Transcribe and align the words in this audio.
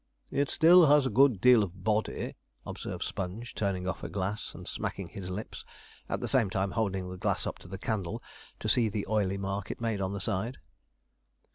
'It 0.31 0.47
has 0.47 0.51
still 0.55 0.83
a 0.91 1.09
good 1.11 1.39
deal 1.39 1.61
of 1.61 1.83
body,' 1.83 2.33
observed 2.65 3.03
Sponge, 3.03 3.53
turning 3.53 3.87
off 3.87 4.03
a 4.03 4.09
glass 4.09 4.55
and 4.55 4.67
smacking 4.67 5.09
his 5.09 5.29
lips, 5.29 5.63
at 6.09 6.19
the 6.21 6.27
same 6.27 6.49
time 6.49 6.71
holding 6.71 7.07
the 7.07 7.17
glass 7.17 7.45
up 7.45 7.59
to 7.59 7.67
the 7.67 7.77
candle 7.77 8.19
to 8.57 8.67
see 8.67 8.89
the 8.89 9.05
oily 9.07 9.37
mark 9.37 9.69
it 9.69 9.79
made 9.79 10.01
on 10.01 10.13
the 10.13 10.19
side. 10.19 10.57